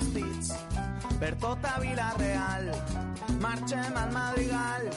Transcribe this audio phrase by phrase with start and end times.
[0.00, 0.52] vestits
[1.20, 2.70] per tota Vila-real.
[3.40, 4.88] Marxem al Madrigal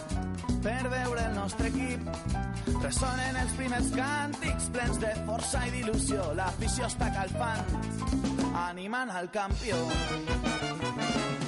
[0.63, 2.07] per veure el nostre equip.
[2.83, 6.29] Ressonen els primers càntics plens de força i d'il·lusió.
[6.39, 7.73] L'afició està calfant,
[8.63, 9.79] animant al campió.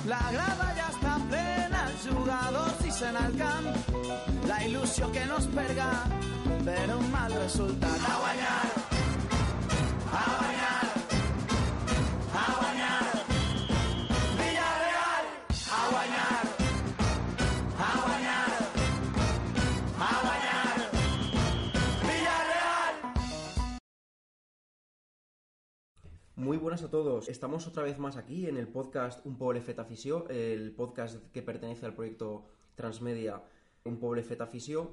[0.06, 3.72] La grada ja està plena, els jugadors sent al camp.
[4.48, 5.92] La il·lusió que no es perga
[6.64, 8.12] per un mal resultat.
[8.12, 8.85] A guanyar!
[26.36, 27.30] Muy buenas a todos.
[27.30, 31.42] Estamos otra vez más aquí en el podcast Un Poble Fet Afició, el podcast que
[31.42, 32.44] pertenece al proyecto
[32.76, 33.42] Transmedia
[33.86, 34.92] Un Poble Fet Afició,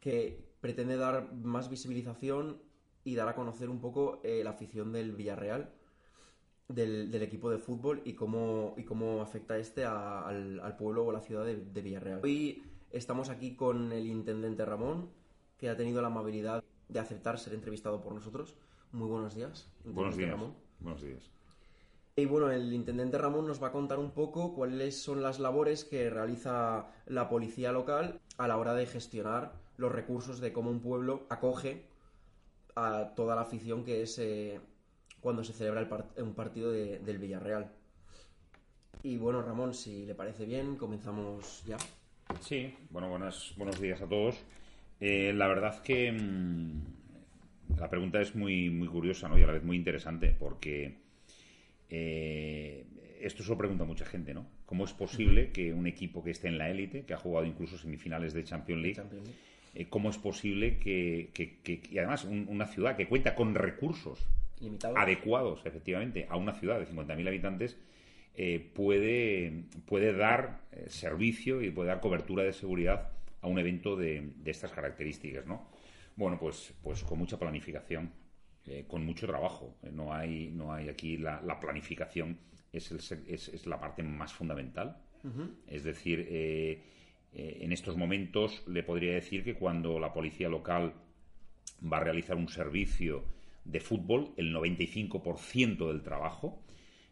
[0.00, 2.62] que pretende dar más visibilización
[3.04, 5.70] y dar a conocer un poco eh, la afición del Villarreal,
[6.68, 11.04] del, del equipo de fútbol y cómo, y cómo afecta este a- al, al pueblo
[11.04, 12.20] o la ciudad de, de Villarreal.
[12.24, 12.62] Hoy
[12.92, 15.10] estamos aquí con el intendente Ramón,
[15.58, 18.54] que ha tenido la amabilidad de aceptar ser entrevistado por nosotros.
[18.92, 19.70] Muy buenos días.
[19.84, 20.30] Buenos días.
[20.30, 20.54] Ramón.
[20.80, 21.30] Buenos días.
[22.16, 25.84] Y bueno, el intendente Ramón nos va a contar un poco cuáles son las labores
[25.84, 30.80] que realiza la policía local a la hora de gestionar los recursos de cómo un
[30.80, 31.84] pueblo acoge
[32.74, 34.60] a toda la afición que es eh,
[35.20, 37.70] cuando se celebra el part- un partido de- del Villarreal.
[39.04, 41.76] Y bueno, Ramón, si le parece bien, comenzamos ya.
[42.40, 44.36] Sí, bueno, buenas, buenos días a todos.
[45.00, 46.82] Eh, la verdad que mm,
[47.76, 49.38] la pregunta es muy, muy curiosa ¿no?
[49.38, 50.94] y a la vez muy interesante porque
[51.90, 52.84] eh,
[53.20, 54.46] esto se lo pregunta mucha gente, ¿no?
[54.66, 57.76] ¿Cómo es posible que un equipo que esté en la élite, que ha jugado incluso
[57.78, 59.38] semifinales de Champions League, Champions League.
[59.74, 63.54] eh, cómo es posible que, que- que- y además un- una ciudad que cuenta con
[63.54, 64.26] recursos
[64.60, 64.96] Limitado.
[64.96, 67.76] adecuados, efectivamente, a una ciudad de 50.000 habitantes,
[68.34, 73.96] eh, puede, puede dar eh, servicio y puede dar cobertura de seguridad a un evento
[73.96, 75.68] de, de estas características, ¿no?
[76.18, 78.10] Bueno, pues, pues con mucha planificación,
[78.66, 79.76] eh, con mucho trabajo.
[79.84, 82.36] Eh, No hay, no hay aquí la, la planificación
[82.72, 82.98] es, el
[83.28, 84.96] es, es la parte más fundamental.
[85.68, 86.82] Es decir, eh,
[87.34, 90.92] eh, en estos momentos le podría decir que cuando la policía local
[91.80, 93.24] va a realizar un servicio
[93.64, 96.62] de fútbol, el 95% del trabajo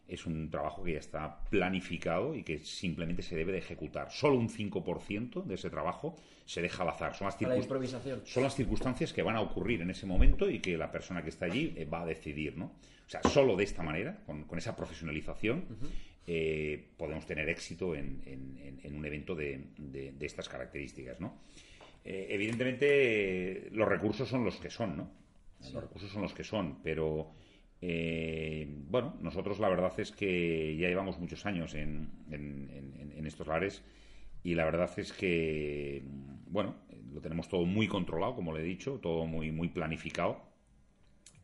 [0.07, 4.11] es un trabajo que ya está planificado y que simplemente se debe de ejecutar.
[4.11, 7.13] Solo un 5% de ese trabajo se deja al azar.
[7.15, 8.21] Son las, la improvisación.
[8.25, 11.29] son las circunstancias que van a ocurrir en ese momento y que la persona que
[11.29, 12.65] está allí eh, va a decidir, ¿no?
[13.05, 15.65] O sea, solo de esta manera, con, con esa profesionalización,
[16.25, 21.19] eh, podemos tener éxito en, en- en- en un evento de, de- de estas características,
[21.19, 21.37] ¿no?
[22.03, 25.09] Eh, evidentemente, los recursos son los que son, ¿no?
[25.73, 27.31] Los recursos son los que son, pero
[27.81, 32.69] eh, bueno, nosotros la verdad es que ya llevamos muchos años en, en-
[33.15, 33.83] en- estos lares
[34.43, 36.01] y la verdad es que,
[36.49, 36.75] bueno,
[37.13, 40.41] lo tenemos todo muy controlado, como le he dicho, todo muy, muy planificado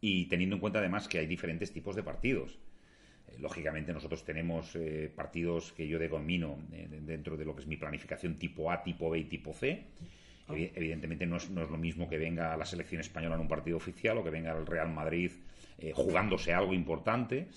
[0.02, 2.60] y teniendo en cuenta además que hay diferentes tipos de partidos.
[3.30, 7.62] Eh, Lógicamente nosotros tenemos eh, partidos que yo denomino eh, de- dentro de lo que
[7.62, 9.86] es mi planificación tipo A, tipo B y tipo C.
[10.56, 13.78] Evidentemente no es, no es lo mismo que venga la selección española en un partido
[13.78, 15.32] oficial o que venga el Real Madrid
[15.78, 17.48] eh, jugándose algo importante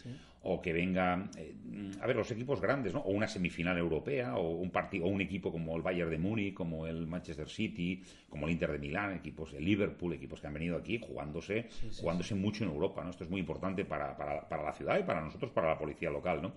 [0.43, 1.55] o que venga eh,
[2.01, 3.01] a ver los equipos grandes ¿no?
[3.01, 6.55] o una semifinal europea o un partido o un equipo como el Bayern de Múnich
[6.55, 10.55] como el Manchester City como el Inter de Milán equipos el Liverpool equipos que han
[10.55, 11.69] venido aquí jugándose
[12.01, 13.11] jugándose mucho en Europa ¿no?
[13.11, 16.11] esto es muy importante para, para, para la ciudad y para nosotros para la policía
[16.11, 16.53] local ¿no?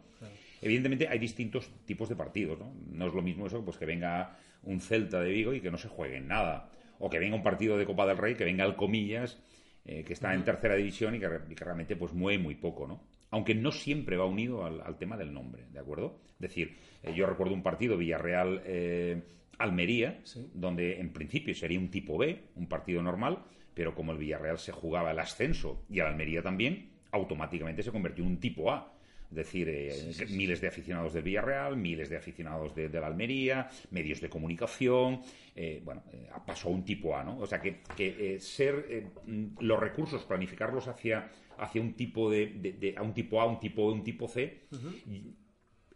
[0.61, 2.71] evidentemente hay distintos tipos de partidos ¿no?
[2.91, 5.77] no es lo mismo eso pues que venga un Celta de Vigo y que no
[5.77, 8.65] se juegue en nada o que venga un partido de Copa del Rey que venga
[8.65, 9.39] el Comillas
[9.85, 12.55] eh, que está en tercera división y que, re- y que realmente pues mueve muy
[12.55, 13.03] poco, ¿no?
[13.31, 16.19] Aunque no siempre va unido al, al tema del nombre, ¿de acuerdo?
[16.33, 20.19] Es decir, eh, yo recuerdo un partido Villarreal-Almería,
[20.53, 23.43] donde en principio sería un tipo B, un partido normal,
[23.73, 28.23] pero como el Villarreal se jugaba el ascenso y el Almería también, automáticamente se convirtió
[28.23, 28.93] en un tipo A.
[29.29, 33.69] Es decir, eh, miles de aficionados del Villarreal, miles de aficionados de, de la Almería,
[33.91, 35.21] medios de comunicación,
[35.55, 37.37] eh, bueno, eh, pasó a un tipo A, ¿no?
[37.37, 41.29] O sea que, que, eh, ser mm, los recursos, planificarlos hacia,
[41.59, 44.27] hacia un tipo de, de- de- a un tipo A, un tipo B, un tipo
[44.27, 44.63] C,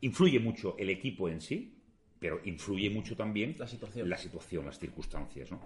[0.01, 1.75] influye mucho el equipo en sí,
[2.19, 4.09] pero influye mucho también La situación.
[4.09, 5.59] la situación, las circunstancias, ¿no?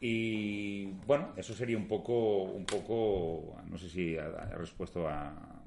[0.00, 5.63] Y bueno, eso sería un poco, un poco, no sé si ha, ha respuesto a,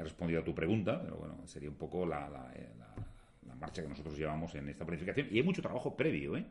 [0.00, 2.94] he respondido a tu pregunta, pero bueno, sería un poco la, la- eh, la-
[3.46, 5.28] la marcha que nosotros llevamos en esta planificación.
[5.30, 6.44] Y hay mucho trabajo previo, ¿eh?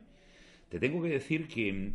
[0.68, 1.92] Te tengo que decir que,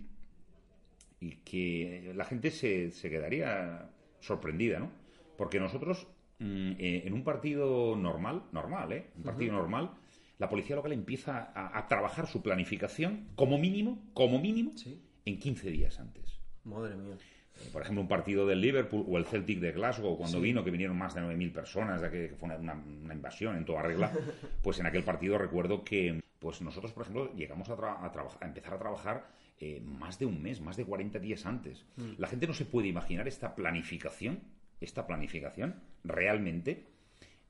[1.19, 4.91] y que la gente se, se quedaría sorprendida, ¿no?
[5.37, 6.07] Porque nosotros
[6.39, 9.07] mm, eh, en un partido normal, normal, ¿eh?
[9.17, 9.91] Un partido normal,
[10.39, 15.01] la policía local empieza a, a trabajar su planificación como mínimo, como mínimo, Sí.
[15.25, 16.39] en 15 días antes.
[16.63, 17.15] Madre mía.
[17.71, 20.97] Por ejemplo, un partido del Liverpool o el Celtic de Glasgow, cuando vino, que vinieron
[20.97, 22.73] más de 9.000 personas, ya que fue una,
[23.13, 24.11] invasión en toda regla,
[24.61, 28.37] pues en aquel partido recuerdo que pues nosotros, por ejemplo, llegamos a, tra- a trabajar-
[28.43, 29.25] a empezar a trabajar
[29.59, 31.85] eh, más de un mes, más de 40 días antes.
[32.17, 34.39] La gente no se puede imaginar esta planificación,
[34.81, 36.83] esta planificación realmente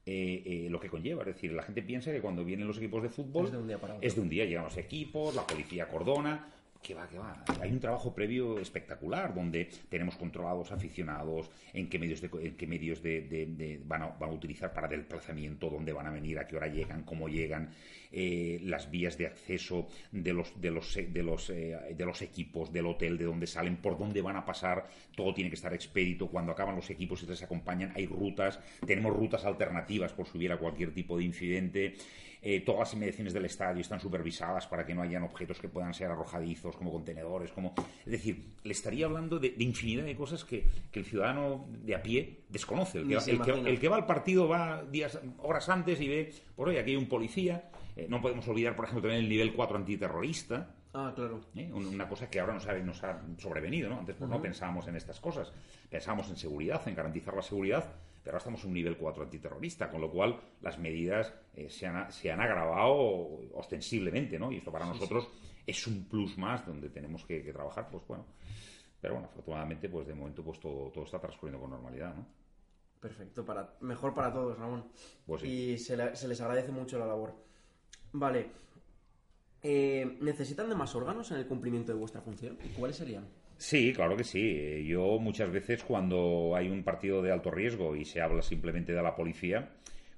[0.05, 1.21] eh, eh, lo que conlleva.
[1.23, 3.67] Es decir, la gente piensa que cuando vienen los equipos de fútbol Es de un
[3.67, 4.07] día para otro.
[4.07, 6.47] es de un día, llegan los equipos, la policía cordona.
[6.85, 7.43] Que va, que va.
[7.61, 12.67] Hay un trabajo previo espectacular donde tenemos controlados aficionados, en qué medios, de, en qué
[12.67, 16.55] medios de, van, a, van a utilizar para desplazamiento, dónde van a venir, a qué
[16.55, 17.71] hora llegan, cómo llegan,
[18.11, 22.71] eh, las vías de acceso de los, de, los, de, los, eh, de los equipos,
[22.71, 24.87] del hotel, de dónde salen, por dónde van a pasar.
[25.15, 26.27] Todo tiene que estar expedito.
[26.27, 28.59] Cuando acaban los equipos y les acompañan, hay rutas.
[28.85, 31.95] Tenemos rutas alternativas por si hubiera cualquier tipo de incidente.
[32.47, 35.95] Eh, todas las inmediaciones del estadio están supervisadas para que no hayan objetos que puedan
[35.95, 37.73] ser arrojadizos, como contenedores, como...
[38.05, 41.95] Es decir, le estaría hablando de, de infinidad de cosas que, que el ciudadano de
[41.95, 42.99] a pie desconoce.
[42.99, 43.69] El que, se el que- imagina.
[43.71, 46.97] el que va al partido va días, horas antes y ve, por hoy aquí hay
[46.97, 47.67] un policía.
[47.95, 50.69] Eh, no podemos olvidar, por ejemplo, también el nivel 4 antiterrorista.
[50.93, 51.41] Ah, claro.
[51.55, 51.69] ¿eh?
[51.73, 53.99] Un- Una cosa que ahora nos ha, nos ha sobrevenido, ¿no?
[53.99, 55.51] Antes pues, no pensábamos en estas cosas.
[55.89, 57.91] Pensábamos en seguridad, en garantizar la seguridad,
[58.25, 61.85] pero ahora estamos en un nivel 4 antiterrorista, con lo cual las medidas eh, se,
[61.85, 62.97] han, se han agravado
[63.53, 64.51] ostensiblemente, ¿no?
[64.51, 65.29] Y esto para nosotros
[65.65, 68.25] es un plus más donde tenemos que, que trabajar, pues bueno.
[68.99, 72.25] Pero bueno, afortunadamente, pues de momento pues todo, todo está transcurriendo con normalidad, ¿no?
[72.99, 74.89] Perfecto, para, mejor para todos, Ramón.
[75.27, 75.47] Pues sí.
[75.47, 77.35] Y se, le- se les agradece mucho la labor.
[78.13, 78.49] Vale.
[79.61, 82.57] Eh, ¿Necesitan de más órganos en el cumplimiento de vuestra función?
[82.63, 83.27] ¿Y cuáles serían?
[83.57, 84.41] Sí, claro que sí.
[84.57, 88.93] Eh, Yo muchas veces cuando hay un partido de alto riesgo y se habla simplemente
[88.93, 89.69] de la policía,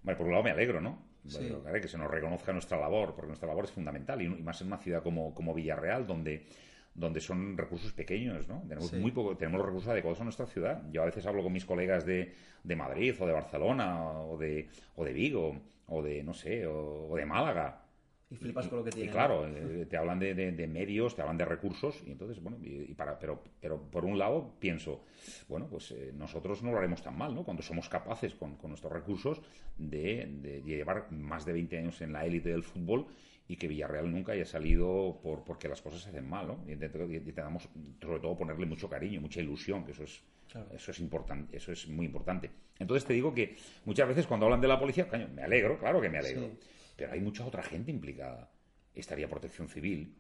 [0.04, 1.06] bueno, por un lado me alegro, ¿no?
[1.28, 1.50] Sí.
[1.50, 4.62] Bueno, que se nos reconozca nuestra labor, porque nuestra labor es fundamental, y, y más
[4.62, 6.45] en una ciudad como, como Villarreal, donde,
[6.94, 8.63] donde son recursos pequeños, ¿no?
[8.68, 8.95] Tenemos, Sí.
[8.95, 10.81] muy poco, tenemos los recursos adecuados a nuestra ciudad.
[10.92, 14.69] Yo a veces hablo con mis colegas de, de Madrid, o de Barcelona, o de,
[14.95, 17.81] o de Vigo, o de, no sé, o, o de Málaga.
[18.29, 19.12] Y flipas con lo que Y tienen.
[19.13, 22.57] claro, eh, te hablan de, de- de medios, te hablan de recursos, y entonces, bueno,
[22.62, 25.06] y, y para, pero, pero por un lado pienso,
[25.47, 27.44] bueno, pues eh, nosotros no lo haremos tan mal, ¿no?
[27.45, 29.41] Cuando somos capaces con, con nuestros recursos
[29.77, 33.06] de, de llevar más de 20 años en la élite del fútbol
[33.47, 36.59] y que Villarreal nunca haya salido por, porque las cosas se hacen mal, ¿no?
[36.68, 36.74] Y y
[37.15, 37.69] intentamos,
[38.01, 40.21] sobre todo, ponerle mucho cariño, mucha ilusión, que eso es,
[40.51, 40.68] Claro.
[40.74, 42.50] eso es importante, eso es muy importante.
[42.79, 46.00] Entonces te digo que muchas veces cuando hablan de la policía, coño, me alegro, claro
[46.01, 46.41] que me alegro.
[46.41, 46.57] Sí.
[46.97, 48.51] Pero hay mucha otra gente implicada.
[48.94, 50.15] Estaría Protección Civil,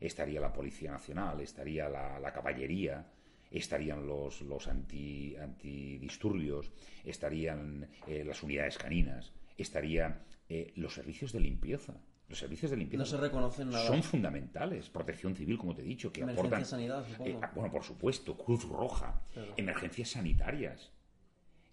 [0.00, 3.06] estaría la Policía Nacional, estaría la, la caballería,
[3.50, 6.70] estarían los, los anti, antidisturbios,
[7.04, 11.94] estarían eh, las unidades caninas, estarían eh, los servicios de limpieza.
[12.28, 13.86] Los servicios de limpieza No se reconocen nada.
[13.86, 14.88] son fundamentales.
[14.88, 16.64] Protección Civil, como te he dicho, que Emergencia aportan.
[16.66, 17.04] sanidad.
[17.26, 19.52] Eh, bueno, por supuesto, Cruz Roja, Claro.
[19.56, 20.90] emergencias sanitarias,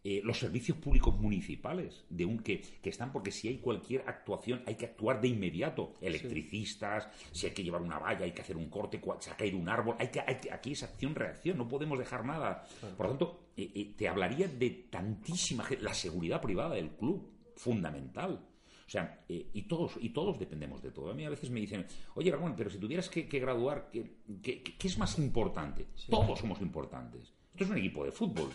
[0.03, 4.63] eh, los servicios públicos municipales, de un que, que están porque si hay cualquier actuación
[4.65, 5.95] hay que actuar de inmediato.
[6.01, 9.57] Electricistas, si hay que llevar una valla, hay que hacer un corte, se ha caído
[9.57, 12.63] un árbol, hay que, hay que- aquí es acción-reacción, no podemos dejar nada.
[12.95, 17.29] Por lo tanto, eh, eh, te hablaría de tantísima gente, la seguridad privada del club,
[17.55, 18.45] fundamental.
[18.87, 21.11] O sea, eh, y todos y todos dependemos de todo.
[21.11, 21.85] A mí a veces me dicen,
[22.15, 24.03] oye, Ramón, pero si tuvieras que, que graduar, ¿qué,
[24.41, 25.85] qué- qué es más importante?
[26.09, 27.31] Todos somos importantes.
[27.51, 28.49] Esto es un equipo de fútbol.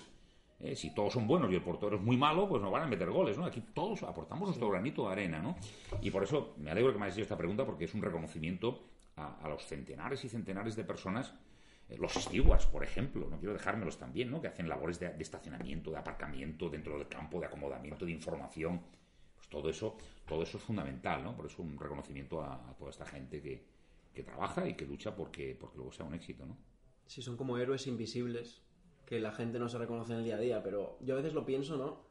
[0.61, 2.87] Eh, si todos son buenos y el portero es muy malo, pues nos van a
[2.87, 3.45] meter goles, ¿no?
[3.45, 5.57] Aquí todos aportamos nuestro granito de arena, ¿no?
[6.01, 8.83] Y por eso me alegro que me hayas hecho esta pregunta porque es un reconocimiento
[9.17, 11.35] a, a los centenares y centenares de personas
[11.89, 14.41] eh, los stewards, por ejemplo, no quiero dejármelos también, ¿no?
[14.41, 18.81] Que hacen labores de, de estacionamiento, de aparcamiento dentro del campo, de acomodamiento, de información.
[19.37, 19.97] Pues todo eso,
[20.27, 21.37] todo eso es fundamental, ¿no?
[21.37, 23.67] Por eso un reconocimiento a, a toda esta gente que,
[24.15, 26.57] que trabaja y que lucha porque, porque luego sea un éxito, ¿no?
[27.07, 28.63] Sí, son como héroes invisibles
[29.07, 31.35] que la gente no se reconoce en el día a día, pero yo a veces
[31.35, 32.05] lo pienso, ¿no?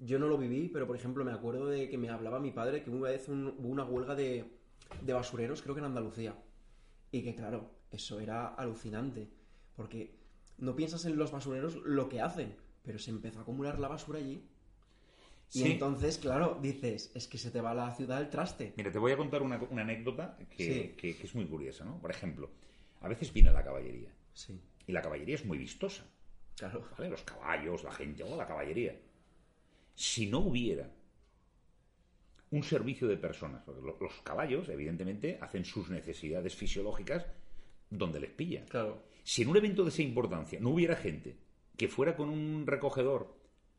[0.00, 2.82] Yo no lo viví, pero por ejemplo me acuerdo de que me hablaba mi padre
[2.84, 4.44] que una vez un- hubo una huelga de,
[5.02, 6.34] de basureros, creo que en Andalucía.
[7.10, 9.28] Y que claro, eso era alucinante,
[9.74, 10.14] porque
[10.58, 12.54] no piensas en los basureros lo que hacen,
[12.84, 14.44] pero se empezó a acumular la basura allí.
[15.54, 15.70] Y Sí.
[15.72, 18.74] entonces, claro, dices, es que se te va la ciudad al traste.
[18.76, 20.94] Mira, te voy a contar una, una anécdota que, Sí.
[20.96, 21.98] que- que es muy curiosa, ¿no?
[21.98, 22.50] Por ejemplo,
[23.00, 26.04] a veces viene la caballería Sí, y la caballería es muy vistosa,
[26.58, 26.88] claro.
[26.96, 27.10] ¿vale?
[27.10, 28.98] Los caballos, la gente, o la caballería.
[29.94, 30.90] Si no hubiera
[32.50, 37.26] un servicio de personas, porque los caballos, evidentemente, hacen sus necesidades fisiológicas
[37.90, 38.64] donde les pilla.
[38.66, 39.02] Claro.
[39.22, 41.36] Si en un evento de esa importancia no hubiera gente
[41.76, 43.36] que fuera con un recogedor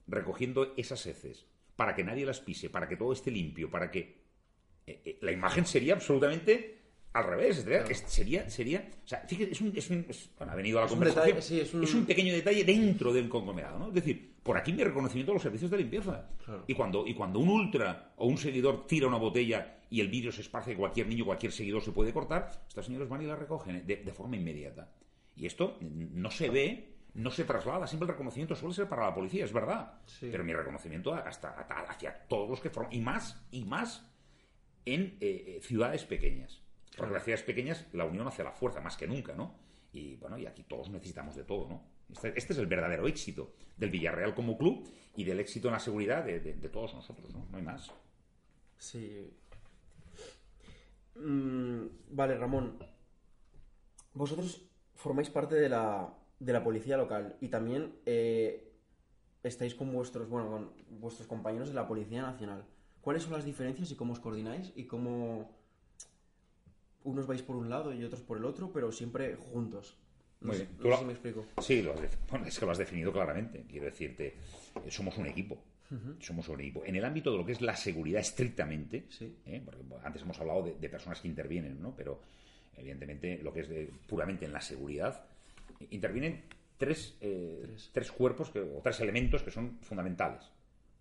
[0.08, 1.46] recogiendo esas heces
[1.76, 4.22] para que nadie las pise, para que todo esté limpio, para que
[4.86, 6.79] eh, eh, la imagen sería absolutamente
[7.14, 7.58] al revés.
[7.58, 10.06] Sería, sería, sería o sea, fíjate, es un, es un
[10.38, 11.36] bueno, ha venido a la Es un conversación.
[11.36, 13.88] detalle, sí, es un- es un pequeño detalle dentro del conglomerado, ¿no?
[13.90, 16.30] Es decir, por aquí mi reconocimiento a los servicios de limpieza.
[16.46, 16.64] Claro.
[16.68, 20.32] Y cuando, y cuando un ultra o un seguidor tira una botella y el vídeo
[20.32, 23.86] se esparce, cualquier niño, cualquier seguidor se puede cortar, estos señores van y la recogen
[23.86, 24.92] de, de forma inmediata.
[25.36, 27.88] Y esto no se ve, no se traslada.
[27.88, 29.94] Siempre el reconocimiento suele ser para la policía, es verdad.
[30.06, 30.28] Sí.
[30.32, 32.94] Pero mi reconocimiento hasta, hasta- hacia todos los que forman.
[32.94, 34.06] Y más, y más
[34.86, 36.59] en eh, eh, ciudades pequeñas.
[36.98, 39.56] Porque las ciudades pequeñas, la unión hace la fuerza, más que nunca, ¿no?
[39.94, 41.84] Y bueno, y aquí todos necesitamos de todo, ¿no?
[42.12, 45.80] Este, este es el verdadero éxito del Villarreal como club y del éxito en la
[45.80, 47.46] seguridad de, de- de todos nosotros, ¿no?
[47.52, 47.92] No hay más.
[48.78, 49.32] Sí.
[51.16, 52.78] Mm, vale, Ramón.
[54.14, 54.62] Vosotros
[54.96, 58.74] formáis parte de la, de la policía local y también eh,
[59.44, 62.66] estáis con vuestros, bueno, con vuestros compañeros de la Policía Nacional.
[63.02, 65.52] ¿Cuáles son las diferencias y cómo os coordináis y cómo
[67.10, 69.98] unos vais por un lado y otros por el otro, pero siempre juntos?
[70.42, 70.78] No Muy sé- bien.
[70.78, 71.46] no Tú sé lo- si me explico.
[71.62, 73.66] Sí, lo has def- bueno, es que lo has definido claramente.
[73.70, 74.28] Quiero decirte,
[74.86, 75.58] eh, somos un equipo.
[76.20, 76.86] Somos un equipo.
[76.86, 79.36] En el ámbito de lo que es la seguridad estrictamente, Sí.
[79.48, 79.60] ¿eh?
[79.66, 81.96] porque antes hemos hablado de, de personas que intervienen, ¿no?
[81.96, 82.22] pero
[82.78, 85.26] evidentemente lo que es de- puramente en la seguridad,
[85.90, 86.44] intervienen
[86.78, 87.90] tres, eh, Tres.
[87.92, 90.44] tres cuerpos que- o tres elementos que son fundamentales.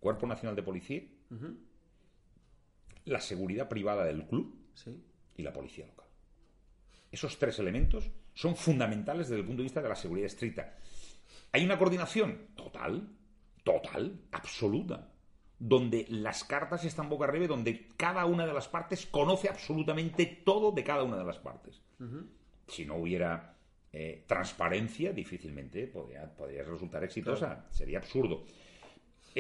[0.01, 1.03] Cuerpo Nacional de Policía,
[3.05, 4.97] la seguridad privada del club Sí.
[5.39, 6.07] Y la policía local.
[7.11, 10.77] Esos tres elementos son fundamentales desde el punto de vista de la seguridad estricta.
[11.53, 12.49] ¿Hay una coordinación?
[12.55, 13.09] Total,
[13.65, 15.11] total, absoluta.
[15.59, 20.71] Donde las cartas están boca arriba donde cada una de las partes conoce absolutamente todo
[20.71, 21.81] de cada una de las partes.
[22.67, 23.57] Si no hubiera
[23.93, 27.67] eh, transparencia, difícilmente podría, podría resultar exitosa.
[27.71, 28.45] Sería absurdo.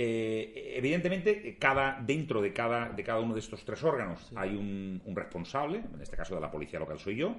[0.00, 5.02] Eh, evidentemente, cada, dentro de cada, de cada uno de estos tres órganos hay un,
[5.04, 7.34] un responsable, en este caso de la policía local soy yo,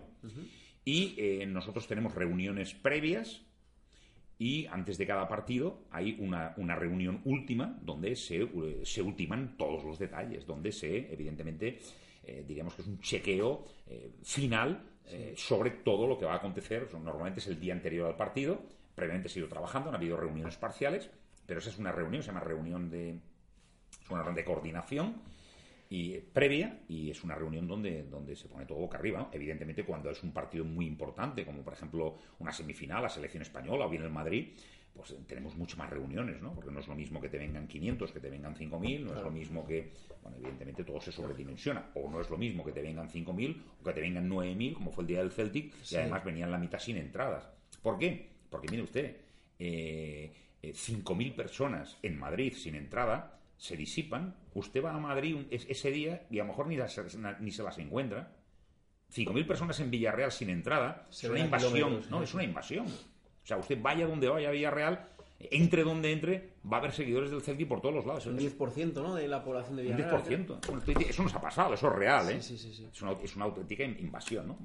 [0.84, 3.46] y eh, nosotros tenemos reuniones previas
[4.38, 9.56] y antes de cada partido hay una, una reunión última donde se, eh, se ultiman
[9.56, 11.80] todos los detalles, donde se, evidentemente,
[12.26, 16.38] eh, diríamos que es un chequeo eh, final eh, sobre todo lo que va a
[16.38, 16.90] acontecer.
[16.94, 18.62] Normalmente es el día anterior al partido,
[18.96, 21.10] previamente se ha ido trabajando, han habido reuniones parciales,
[21.50, 25.16] pero esa es una reunión, se llama reunión de, es una reunión de coordinación
[25.90, 29.18] y previa y es una reunión donde, donde se pone todo boca arriba.
[29.18, 29.30] ¿no?
[29.34, 33.88] Evidentemente, cuando es un partido muy importante, como por ejemplo una semifinal, la selección española
[33.88, 34.50] o bien el Madrid,
[34.94, 36.54] pues tenemos muchas más reuniones, ¿no?
[36.54, 39.24] Porque no es lo mismo que te vengan 500, que te vengan 5.000, no es
[39.24, 39.92] lo mismo que,
[40.22, 43.84] bueno, evidentemente todo se sobredimensiona, o no es lo mismo que te vengan 5.000 o
[43.84, 46.78] que te vengan 9.000, como fue el día del Celtic, y además venían la mitad
[46.78, 47.50] sin entradas.
[47.82, 48.28] ¿Por qué?
[48.50, 49.16] Porque mire usted,
[49.58, 55.48] eh, eh, 5.000 personas en Madrid sin entrada se disipan, usted va a Madrid un-
[55.52, 57.00] es- ese día y a lo mejor ni, las-
[57.40, 58.36] ni se las encuentra.
[59.12, 62.22] 5.000 personas en Villarreal sin entrada Se es una invasión, ¿no?
[62.22, 62.24] ¿eh?
[62.24, 62.86] Es una invasión.
[62.88, 65.08] O sea, usted vaya donde vaya a Villarreal,
[65.40, 68.26] entre donde entre, va a haber seguidores del Celtic por todos los lados.
[68.28, 69.16] Un Es 10%, ¿no?
[69.16, 70.24] De la población de un Villarreal.
[70.24, 70.60] 10%.
[70.68, 72.42] Bueno, estoy- eso nos ha pasado, eso es real, ¿eh?
[72.42, 72.88] Sí, sí, sí, sí.
[72.94, 74.58] Es, una, es una auténtica invasión, ¿no?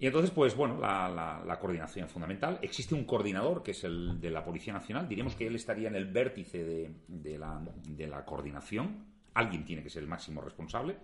[0.00, 2.58] Y entonces, pues bueno, la, la- la coordinación es fundamental.
[2.62, 5.06] Existe un coordinador, que es el de la Policía Nacional.
[5.06, 9.04] Diríamos que él estaría en el vértice de, de la, de la coordinación.
[9.34, 10.96] Alguien tiene que ser el máximo responsable.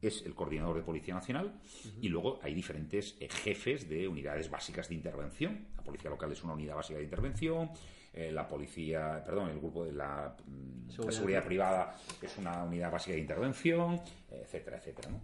[0.00, 1.60] Es el coordinador de Policía Nacional.
[2.00, 5.66] Y luego hay diferentes eh, jefes de unidades básicas de intervención.
[5.76, 7.70] La Policía Local es una unidad básica de intervención.
[8.18, 11.12] eh, la policía, perdón, el grupo de la, mm, la Seguridad.
[11.12, 14.00] seguridad privada es una unidad básica de intervención,
[14.30, 15.10] etcétera, etcétera.
[15.10, 15.20] ¿no?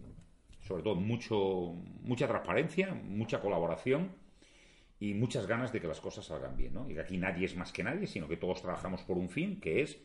[0.73, 4.11] Sobre todo mucho, mucha transparencia, mucha colaboración
[4.99, 6.73] y muchas ganas de que las cosas salgan bien.
[6.73, 6.89] ¿no?
[6.89, 9.61] Y que aquí nadie es más que nadie, sino que todos trabajamos por un fin,
[9.61, 9.99] que es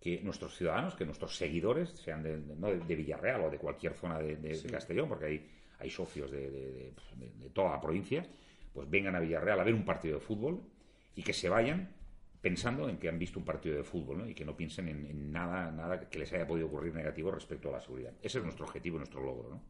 [0.00, 3.92] que nuestros ciudadanos, que nuestros seguidores, sean de, de- no de, Villarreal o de cualquier
[3.92, 4.38] zona de,
[4.70, 6.94] Castellón, porque hay, hay socios de, de-
[7.52, 8.26] toda la provincia,
[8.72, 10.62] pues vengan a Villarreal a ver un partido de fútbol
[11.14, 11.90] y que se vayan
[12.40, 14.26] pensando en que han visto un partido de fútbol ¿no?
[14.26, 17.68] y que no piensen en, en nada, nada que les haya podido ocurrir negativo respecto
[17.68, 18.14] a la seguridad.
[18.22, 19.50] Ese es nuestro objetivo nuestro logro.
[19.50, 19.62] ¿no?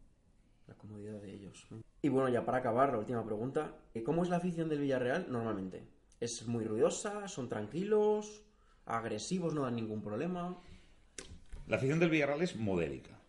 [0.73, 1.67] La comodidad de ellos.
[2.01, 3.77] Y bueno, ya para acabar, la última pregunta.
[4.07, 5.83] ¿Cómo es la afición del Villarreal normalmente?
[6.19, 7.29] ¿Es muy ruidosa?
[7.29, 8.43] ¿Son tranquilos?
[8.87, 9.53] ¿Agresivos?
[9.53, 10.57] ¿No dan ningún problema?
[11.67, 13.21] La afición del Villarreal es modélica.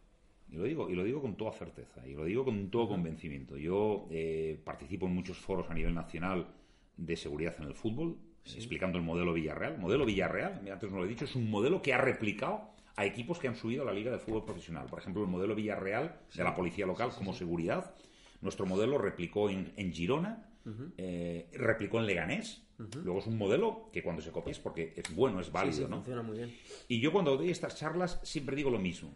[0.50, 3.57] Y lo digo, y lo digo con toda certeza, y lo digo con todo convencimiento.
[3.57, 6.47] Yo eh, participo en muchos foros a nivel nacional
[6.95, 9.77] de seguridad en el fútbol, explicando el modelo Villarreal.
[9.79, 13.39] Modelo Villarreal, antes no lo he dicho, es un modelo que ha replicado a equipos
[13.39, 14.85] que han subido a la Liga de Fútbol Profesional.
[14.88, 17.93] Por ejemplo, el modelo Villarreal de la Policía Local como seguridad.
[18.41, 20.50] Nuestro modelo replicó en, en Girona
[20.97, 22.62] eh, replicó en Leganés.
[23.03, 25.83] Luego es un modelo que cuando se copia es porque es bueno, es válido, Sí,
[25.83, 25.97] sí, ¿no?
[25.97, 26.55] funciona muy bien.
[26.88, 29.13] Y yo cuando doy estas charlas siempre digo lo mismo.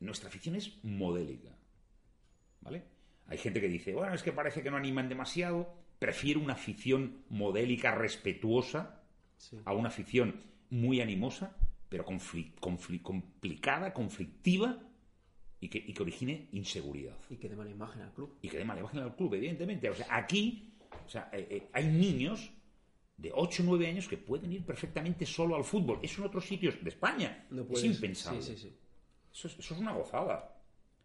[0.00, 1.50] Nuestra afición es modélica.
[2.60, 2.84] ¿Vale?
[3.28, 5.72] Hay gente que dice, bueno, es que parece que no animan demasiado.
[5.98, 9.02] Prefiero una afición modélica, respetuosa,
[9.38, 9.58] Sí.
[9.66, 10.40] a una afición
[10.70, 11.56] muy animosa,
[11.88, 14.78] pero confli- confli- complicada, conflictiva
[15.60, 17.16] y que, y que origine inseguridad.
[17.30, 18.36] Y que dé mala imagen al club.
[18.42, 19.88] Y que dé mala imagen al club, evidentemente.
[19.90, 20.72] O sea, aquí
[21.04, 22.50] o sea, eh, eh, hay niños
[23.16, 26.00] de 8 o 9 años que pueden ir perfectamente solo al fútbol.
[26.02, 28.42] Eso en otros sitios de España No es impensable.
[28.42, 28.76] Sí, sí, sí.
[29.32, 30.52] Eso es, eso es una gozada.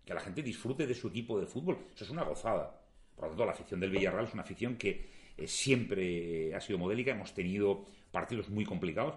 [0.06, 2.82] Que la gente disfrute de su equipo de fútbol, eso es una gozada.
[3.16, 6.80] Por lo tanto, la afición del Villarreal es una afición que eh, siempre ha sido
[6.80, 7.12] modélica.
[7.12, 9.16] Hemos tenido partidos muy complicados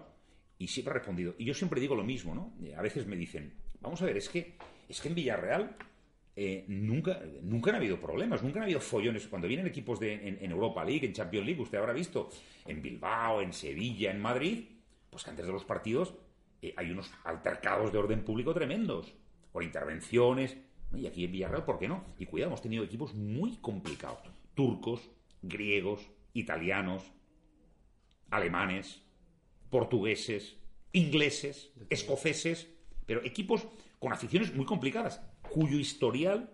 [0.57, 1.35] y siempre ha respondido.
[1.37, 2.53] Y yo siempre digo lo mismo, ¿no?
[2.63, 4.55] Eh, A veces me dicen, vamos a ver, es que,
[4.87, 5.75] es que en Villarreal
[6.37, 9.27] eh, nunca, nunca han habido problemas, nunca han habido follones.
[9.27, 12.29] Cuando vienen equipos de, en, Europa League, en Champions League, usted habrá visto
[12.65, 14.65] en Bilbao, en Sevilla, en Madrid,
[15.09, 16.13] pues que antes de los partidos
[16.61, 19.13] eh, hay unos altercados de orden público tremendos,
[19.51, 20.57] por intervenciones.
[20.93, 22.03] Y aquí en Villarreal, ¿por qué no?
[22.19, 24.19] Y cuidado, hemos tenido equipos muy complicados.
[24.53, 25.09] Turcos,
[25.41, 27.11] griegos, italianos,
[28.29, 29.04] alemanes,
[29.69, 30.55] portugueses,
[30.93, 32.67] ingleses, escoceses,
[33.05, 33.67] pero equipos
[33.99, 36.49] con aficiones muy complicadas, cuyo historial,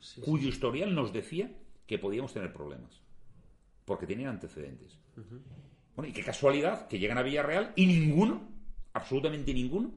[0.00, 0.20] Sí, sí.
[0.20, 1.50] cuyo historial nos decía
[1.86, 3.00] que podíamos tener problemas,
[3.84, 4.98] porque tenían antecedentes.
[5.96, 8.42] Bueno, y qué casualidad que llegan a Villarreal y ninguno,
[8.92, 9.92] absolutamente ninguno,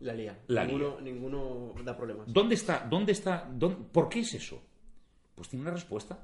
[0.00, 0.38] La lía.
[0.46, 2.32] La ninguno, ninguno da problemas.
[2.32, 2.86] ¿Dónde está?
[2.88, 3.48] ¿Dónde está?
[3.52, 4.62] dónde- ¿Por qué es eso?
[5.34, 6.22] Pues tiene una respuesta.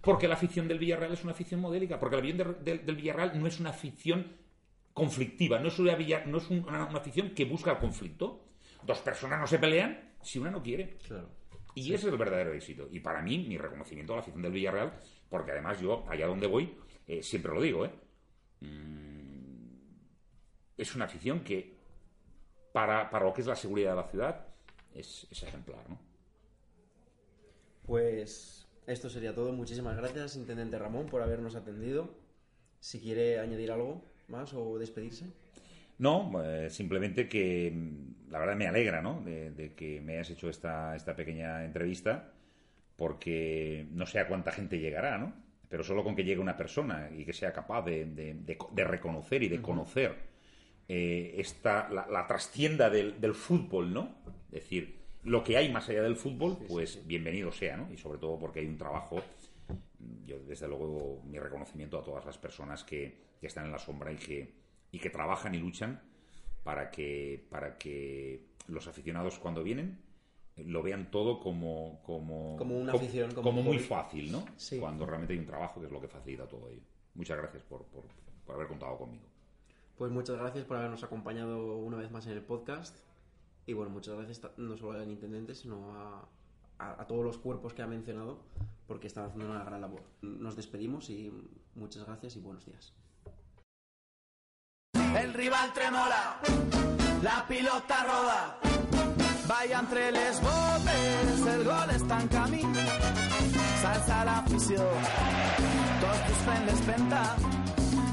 [0.00, 1.98] Porque la afición del Villarreal es una afición modélica.
[2.00, 4.26] Porque la afición de- de- del Villarreal no es una afición
[4.94, 5.58] conflictiva.
[5.58, 8.44] No es, una, no es un- una, una afición que busca el conflicto.
[8.82, 10.96] Dos personas no se pelean si una no quiere.
[11.06, 11.28] Claro.
[11.74, 12.88] Y ese es el verdadero éxito.
[12.90, 16.46] Y para mí, mi reconocimiento a la afición del Villarreal, porque además yo, allá donde
[16.46, 17.90] voy, eh, siempre lo digo, ¿eh?
[18.60, 19.76] Mm,
[20.76, 21.76] es una afición que,
[22.72, 24.46] para, para lo que es la seguridad de la ciudad,
[24.94, 25.98] es, es ejemplar, ¿no?
[27.86, 29.52] Pues esto sería todo.
[29.52, 32.10] Muchísimas gracias, Intendente Ramón, por habernos atendido.
[32.80, 35.26] Si quiere añadir algo más o despedirse.
[35.98, 39.20] No, eh, simplemente que mm, la verdad me alegra, ¿no?
[39.22, 42.32] De, de que me hayas hecho esta, esta pequeña entrevista,
[42.96, 45.32] porque no sé a cuánta gente llegará, ¿no?
[45.68, 48.70] Pero solo con que llegue una persona y que sea capaz de, de- de co-
[48.74, 50.14] de reconocer y de conocer
[50.88, 54.16] eh, esta, la, la trastienda del, del fútbol, ¿no?
[54.52, 57.92] Es decir, lo que hay más allá del fútbol, pues bienvenido sea, ¿no?
[57.92, 59.22] Y sobre todo porque hay un trabajo
[60.24, 64.12] yo desde luego mi reconocimiento a todas las personas que, que están en la sombra
[64.12, 64.54] y que,
[64.92, 66.00] y que trabajan y luchan
[66.62, 69.98] para que, para que los aficionados cuando vienen
[70.56, 74.44] eh, lo vean todo como como, Como una afición, como muy fácil, ¿no?
[74.56, 74.78] Sí.
[74.78, 76.82] Cuando realmente hay un trabajo que es lo que facilita todo ello.
[77.14, 78.04] Muchas gracias por, por,
[78.44, 79.24] por haber contado conmigo.
[79.96, 82.96] Pues muchas gracias por habernos acompañado una vez más en el podcast.
[83.66, 86.28] Y bueno, muchas gracias no solo al intendente, sino a,
[86.78, 88.40] a- a todos los cuerpos que ha mencionado,
[88.90, 90.02] porque están haciendo una gran labor.
[90.20, 91.32] Nos despedimos y
[91.76, 92.92] muchas gracias y buenos días.
[95.16, 96.40] El rival tremola,
[97.22, 98.58] la pilota roda.
[99.46, 102.64] Vaya entre les botes, el gol està en camí.
[103.78, 104.82] S'alça l'afició,
[106.02, 107.22] tots tus prendes penta.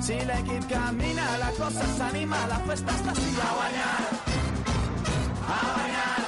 [0.05, 3.33] Si l'equip camina, la cosa s'anima, la festa està així.
[3.49, 3.93] A guanyar,
[5.41, 6.26] a guanyar,